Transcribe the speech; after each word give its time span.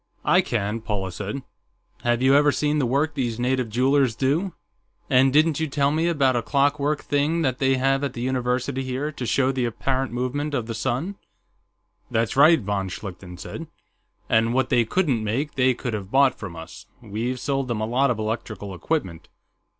"I 0.25 0.41
can," 0.41 0.81
Paula 0.81 1.11
said. 1.11 1.43
"Have 2.01 2.23
you 2.23 2.33
ever 2.33 2.51
seen 2.51 2.79
the 2.79 2.87
work 2.87 3.13
these 3.13 3.39
native 3.39 3.69
jewelers 3.69 4.15
do? 4.15 4.55
And 5.11 5.31
didn't 5.31 5.59
you 5.59 5.67
tell 5.67 5.91
me 5.91 6.07
about 6.07 6.35
a 6.35 6.41
clockwork 6.41 7.03
thing 7.03 7.43
they 7.43 7.75
have 7.75 8.03
at 8.03 8.13
the 8.13 8.21
university 8.21 8.81
here, 8.81 9.11
to 9.11 9.25
show 9.27 9.51
the 9.51 9.65
apparent 9.65 10.11
movements 10.11 10.55
of 10.57 10.65
the 10.65 10.73
sun...." 10.73 11.17
"That's 12.09 12.35
right," 12.35 12.59
von 12.59 12.89
Schlichten 12.89 13.37
said. 13.37 13.67
"And 14.27 14.55
what 14.55 14.69
they 14.69 14.85
couldn't 14.85 15.23
make, 15.23 15.53
they 15.53 15.75
could 15.75 15.93
have 15.93 16.09
bought 16.09 16.33
from 16.33 16.55
us; 16.55 16.87
we've 17.03 17.39
sold 17.39 17.67
them 17.67 17.79
a 17.81 17.85
lot 17.85 18.09
of 18.09 18.17
electrical 18.17 18.73
equipment." 18.73 19.27